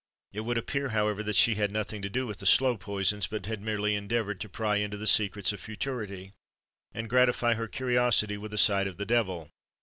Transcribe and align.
It 0.33 0.39
would 0.39 0.57
appear, 0.57 0.89
however, 0.89 1.21
that 1.21 1.35
she 1.35 1.53
had 1.53 1.71
nothing 1.71 2.01
to 2.01 2.09
do 2.09 2.25
with 2.25 2.39
the 2.39 2.47
slow 2.47 2.75
poisons, 2.75 3.27
but 3.27 3.45
had 3.45 3.61
merely 3.61 3.93
endeavoured 3.93 4.39
to 4.41 4.49
pry 4.49 4.77
into 4.77 4.97
the 4.97 5.05
secrets 5.05 5.53
of 5.53 5.59
futurity, 5.59 6.33
and 6.91 7.07
gratify 7.07 7.53
her 7.53 7.67
curiosity 7.67 8.35
with 8.35 8.51
a 8.51 8.57
sight 8.57 8.87
of 8.87 8.97
the 8.97 9.05
devil. 9.05 9.51